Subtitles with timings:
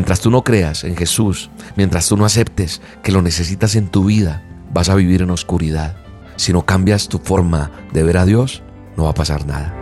[0.00, 4.06] Mientras tú no creas en Jesús, mientras tú no aceptes que lo necesitas en tu
[4.06, 4.42] vida,
[4.72, 5.94] vas a vivir en oscuridad.
[6.36, 8.62] Si no cambias tu forma de ver a Dios,
[8.96, 9.74] no va a pasar nada.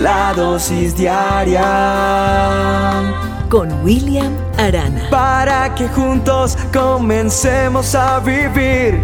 [0.00, 1.60] La dosis diaria
[3.50, 5.10] con William Arana.
[5.10, 9.02] Para que juntos comencemos a vivir.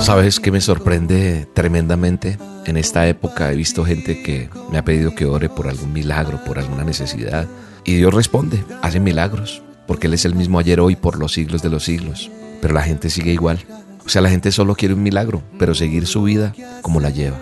[0.00, 2.38] ¿Sabes qué me sorprende tremendamente?
[2.64, 6.42] En esta época he visto gente que me ha pedido que ore por algún milagro,
[6.44, 7.48] por alguna necesidad.
[7.84, 11.62] Y Dios responde, hace milagros, porque Él es el mismo ayer, hoy, por los siglos
[11.62, 12.30] de los siglos.
[12.60, 13.58] Pero la gente sigue igual.
[14.06, 17.38] O sea, la gente solo quiere un milagro, pero seguir su vida como la lleva.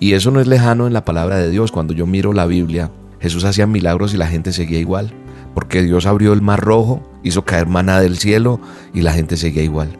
[0.00, 1.70] Y eso no es lejano en la palabra de Dios.
[1.70, 5.12] Cuando yo miro la Biblia, Jesús hacía milagros y la gente seguía igual.
[5.54, 8.60] Porque Dios abrió el mar rojo, hizo caer maná del cielo
[8.92, 9.98] y la gente seguía igual.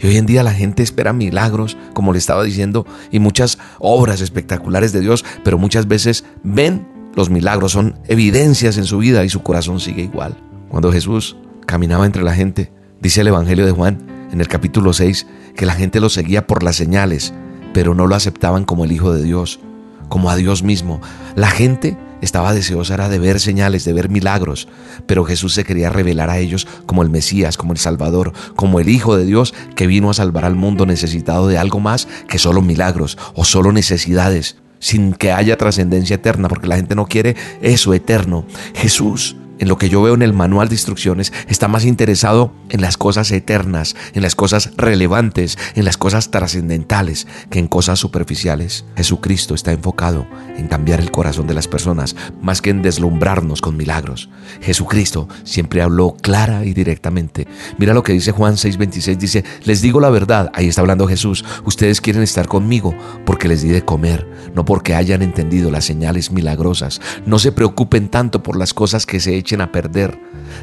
[0.00, 4.20] Y hoy en día la gente espera milagros, como le estaba diciendo, y muchas obras
[4.20, 9.30] espectaculares de Dios, pero muchas veces ven los milagros, son evidencias en su vida y
[9.30, 10.36] su corazón sigue igual.
[10.68, 15.26] Cuando Jesús caminaba entre la gente, dice el Evangelio de Juan en el capítulo 6,
[15.56, 17.32] que la gente lo seguía por las señales,
[17.72, 19.60] pero no lo aceptaban como el Hijo de Dios,
[20.08, 21.00] como a Dios mismo.
[21.34, 24.68] La gente estaba deseosa de ver señales, de ver milagros,
[25.06, 28.88] pero Jesús se quería revelar a ellos como el Mesías, como el Salvador, como el
[28.88, 32.62] Hijo de Dios que vino a salvar al mundo necesitado de algo más que solo
[32.62, 37.92] milagros o solo necesidades, sin que haya trascendencia eterna, porque la gente no quiere eso
[37.94, 38.44] eterno.
[38.74, 42.80] Jesús en lo que yo veo en el manual de instrucciones, está más interesado en
[42.80, 48.84] las cosas eternas, en las cosas relevantes, en las cosas trascendentales que en cosas superficiales.
[48.96, 53.76] Jesucristo está enfocado en cambiar el corazón de las personas más que en deslumbrarnos con
[53.76, 54.28] milagros.
[54.60, 57.46] Jesucristo siempre habló clara y directamente.
[57.78, 61.44] Mira lo que dice Juan 6:26, dice, les digo la verdad, ahí está hablando Jesús,
[61.64, 66.30] ustedes quieren estar conmigo porque les di de comer, no porque hayan entendido las señales
[66.30, 67.00] milagrosas.
[67.26, 70.18] No se preocupen tanto por las cosas que se a perder,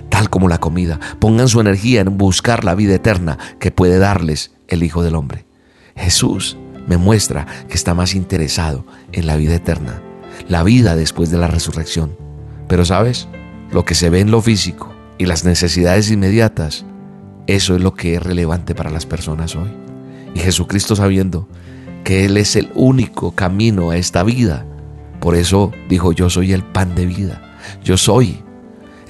[0.09, 0.99] tal como la comida.
[1.19, 5.45] Pongan su energía en buscar la vida eterna que puede darles el Hijo del Hombre.
[5.95, 6.57] Jesús
[6.87, 10.01] me muestra que está más interesado en la vida eterna,
[10.47, 12.15] la vida después de la resurrección.
[12.67, 13.27] Pero sabes,
[13.71, 16.85] lo que se ve en lo físico y las necesidades inmediatas,
[17.47, 19.69] eso es lo que es relevante para las personas hoy.
[20.35, 21.47] Y Jesucristo sabiendo
[22.03, 24.65] que Él es el único camino a esta vida,
[25.19, 27.41] por eso dijo, yo soy el pan de vida,
[27.83, 28.42] yo soy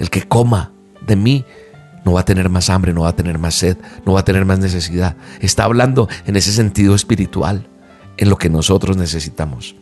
[0.04, 0.70] el que coma
[1.06, 1.44] de mí
[2.04, 4.24] no va a tener más hambre, no va a tener más sed, no va a
[4.24, 5.16] tener más necesidad.
[5.40, 7.66] Está hablando en ese sentido espiritual,
[8.18, 9.74] en lo que nosotros necesitamos.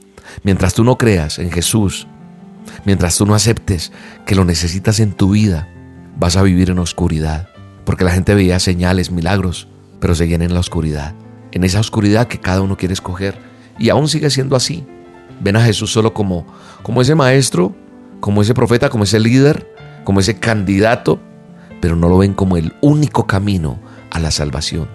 [0.44, 2.06] Mientras tú no creas en Jesús,
[2.84, 3.90] mientras tú no aceptes
[4.24, 5.68] que lo necesitas en tu vida,
[6.16, 7.48] vas a vivir en oscuridad.
[7.84, 9.66] Porque la gente veía señales, milagros,
[9.98, 11.14] pero seguían en la oscuridad.
[11.50, 13.36] En esa oscuridad que cada uno quiere escoger.
[13.76, 14.86] Y aún sigue siendo así.
[15.40, 16.46] Ven a Jesús solo como,
[16.84, 17.74] como ese maestro,
[18.20, 19.71] como ese profeta, como ese líder,
[20.04, 21.20] como ese candidato,
[21.80, 23.78] pero no lo ven como el único camino
[24.10, 24.88] a la salvación.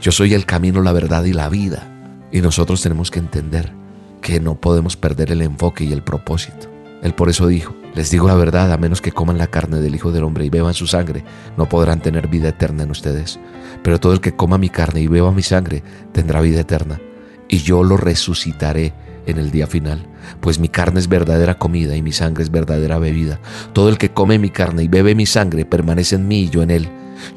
[0.00, 1.88] Yo soy el camino, la verdad y la vida.
[2.32, 3.72] Y nosotros tenemos que entender
[4.20, 6.70] que no podemos perder el enfoque y el propósito.
[7.02, 9.94] Él por eso dijo, les digo la verdad, a menos que coman la carne del
[9.94, 11.24] Hijo del Hombre y beban su sangre,
[11.56, 13.38] no podrán tener vida eterna en ustedes.
[13.82, 15.82] Pero todo el que coma mi carne y beba mi sangre
[16.12, 17.00] tendrá vida eterna,
[17.48, 18.94] y yo lo resucitaré
[19.26, 20.06] en el día final,
[20.40, 23.40] pues mi carne es verdadera comida y mi sangre es verdadera bebida.
[23.72, 26.62] Todo el que come mi carne y bebe mi sangre permanece en mí y yo
[26.62, 26.88] en él.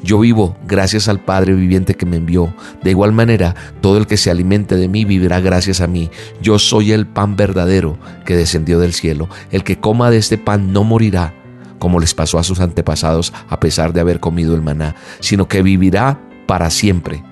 [0.02, 2.52] Yo vivo gracias al Padre viviente que me envió.
[2.82, 6.10] De igual manera, todo el que se alimente de mí vivirá gracias a mí.
[6.42, 9.28] Yo soy el pan verdadero que descendió del cielo.
[9.50, 11.34] El que coma de este pan no morirá,
[11.78, 15.62] como les pasó a sus antepasados a pesar de haber comido el maná, sino que
[15.62, 17.22] vivirá para siempre.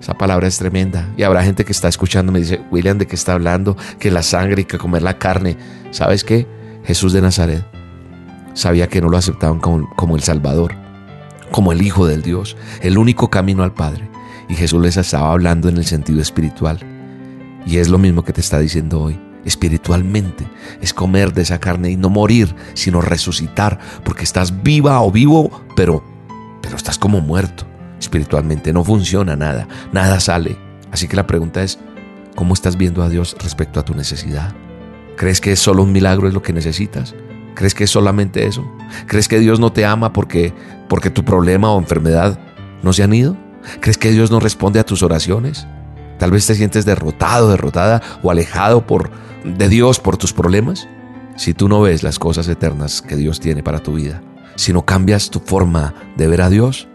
[0.00, 1.08] Esa palabra es tremenda.
[1.16, 3.76] Y habrá gente que está escuchando, me dice, William, ¿de qué está hablando?
[3.98, 5.56] Que la sangre y que comer la carne.
[5.90, 6.46] ¿Sabes qué?
[6.84, 7.64] Jesús de Nazaret
[8.52, 10.74] sabía que no lo aceptaban como, como el Salvador,
[11.50, 14.08] como el Hijo del Dios, el único camino al Padre.
[14.48, 16.78] Y Jesús les estaba hablando en el sentido espiritual.
[17.66, 19.18] Y es lo mismo que te está diciendo hoy.
[19.46, 20.46] Espiritualmente
[20.80, 25.62] es comer de esa carne y no morir, sino resucitar, porque estás viva o vivo,
[25.76, 26.04] pero,
[26.62, 27.66] pero estás como muerto
[28.04, 28.72] espiritualmente.
[28.72, 30.56] No funciona nada, nada sale.
[30.92, 31.78] Así que la pregunta es,
[32.34, 34.54] ¿cómo estás viendo a Dios respecto a tu necesidad?
[35.16, 37.14] ¿Crees que solo un milagro es lo que necesitas?
[37.54, 38.64] ¿Crees que es solamente eso?
[39.06, 40.52] ¿Crees que Dios no te ama porque,
[40.88, 42.38] porque tu problema o enfermedad
[42.82, 43.36] no se han ido?
[43.80, 45.66] ¿Crees que Dios no responde a tus oraciones?
[46.18, 49.10] Tal vez te sientes derrotado, derrotada o alejado por,
[49.44, 50.88] de Dios por tus problemas.
[51.36, 54.22] Si tú no ves las cosas eternas que Dios tiene para tu vida,
[54.56, 56.88] si no cambias tu forma de ver a Dios,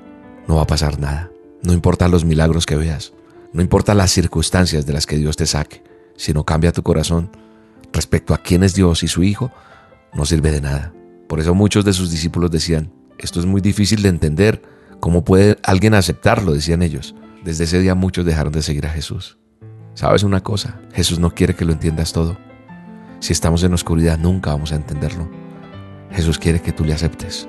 [0.50, 1.30] no va a pasar nada.
[1.62, 3.14] No importa los milagros que veas,
[3.54, 5.84] no importa las circunstancias de las que Dios te saque,
[6.18, 7.30] si no cambia tu corazón
[7.94, 9.52] respecto a quién es Dios y su Hijo,
[10.12, 10.92] no sirve de nada.
[11.28, 14.64] Por eso muchos de sus discípulos decían, esto es muy difícil de entender,
[15.00, 16.52] ¿cómo puede alguien aceptarlo?
[16.52, 17.14] decían ellos.
[17.46, 19.38] Desde ese día muchos dejaron de seguir a Jesús.
[19.94, 20.82] ¿Sabes una cosa?
[20.94, 22.38] Jesús no quiere que lo entiendas todo.
[23.20, 25.30] Si estamos en oscuridad nunca vamos a entenderlo.
[26.10, 27.48] Jesús quiere que tú le aceptes,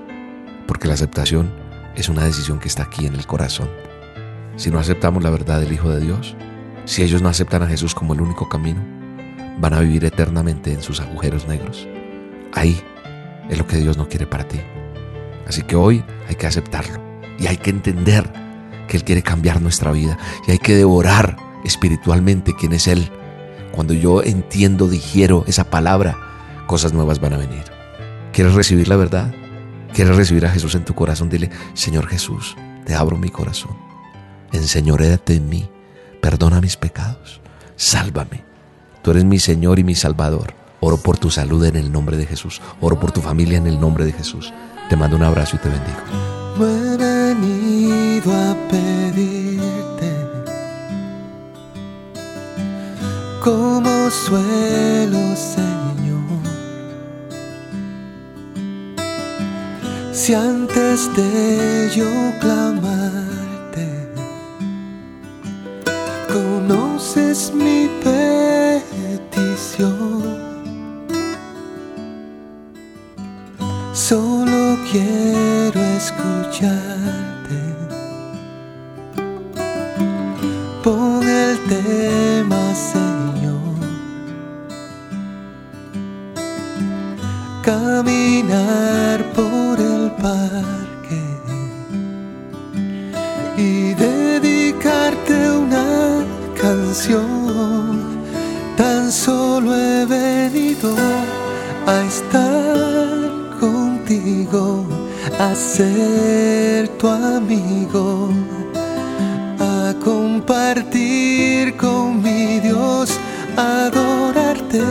[0.67, 3.69] porque la aceptación es una decisión que está aquí en el corazón.
[4.57, 6.37] Si no aceptamos la verdad del Hijo de Dios,
[6.85, 8.81] si ellos no aceptan a Jesús como el único camino,
[9.59, 11.87] van a vivir eternamente en sus agujeros negros.
[12.53, 12.81] Ahí
[13.49, 14.61] es lo que Dios no quiere para ti.
[15.47, 17.01] Así que hoy hay que aceptarlo
[17.39, 18.31] y hay que entender
[18.89, 23.11] que Él quiere cambiar nuestra vida y hay que devorar espiritualmente quién es Él.
[23.73, 26.19] Cuando yo entiendo, digiero esa palabra,
[26.67, 27.65] cosas nuevas van a venir.
[28.33, 29.33] ¿Quieres recibir la verdad?
[29.93, 31.29] ¿Quieres recibir a Jesús en tu corazón?
[31.29, 33.77] Dile, Señor Jesús, te abro mi corazón.
[34.53, 35.69] Enseñoréate en mí.
[36.21, 37.41] Perdona mis pecados.
[37.77, 38.45] Sálvame.
[39.03, 40.55] Tú eres mi Señor y mi Salvador.
[40.81, 42.61] Oro por tu salud en el nombre de Jesús.
[42.81, 44.53] Oro por tu familia en el nombre de Jesús.
[44.89, 45.99] Te mando un abrazo y te bendigo.
[48.23, 50.13] A pedirte
[53.43, 55.80] como suelo.
[60.23, 63.89] Si antes de yo clamarte,
[66.31, 67.89] conoces mi
[69.35, 70.21] petición.
[73.95, 77.59] Solo quiero escucharte.
[80.85, 83.79] Pon el tema, Señor.
[87.65, 89.60] Caminar por
[105.39, 108.29] a ser tu amigo,
[109.59, 113.19] a compartir con mi Dios,
[113.57, 114.83] adorarte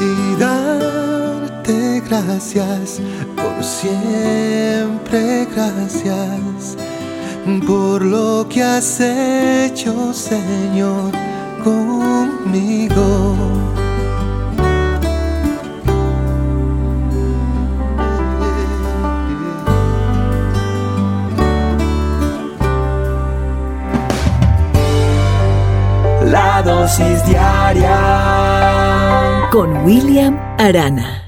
[0.00, 3.00] y darte gracias
[3.36, 6.76] por siempre, gracias
[7.66, 11.12] por lo que has hecho, Señor,
[11.62, 13.77] conmigo.
[26.88, 28.00] Dosis diaria
[29.52, 31.27] con William Arana.